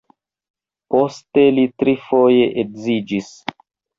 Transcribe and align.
Poste 0.93 1.43
li 1.59 1.67
trifoje 1.83 2.47
edziĝis. 2.65 3.31